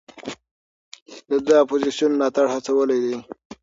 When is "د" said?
1.47-1.49